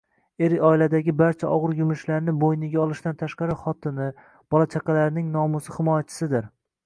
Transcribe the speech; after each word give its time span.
Er 0.45 0.53
oiladagi 0.67 1.13
barcha 1.19 1.49
og‘ir 1.57 1.75
yumushlarni 1.81 2.33
buyniga 2.45 2.79
olishdan 2.85 3.19
tashqari, 3.21 3.57
xotini, 3.65 4.09
bola 4.55 4.69
chaqlarining 4.77 5.31
nomusi 5.37 5.77
ximoyachisidir 5.77 6.49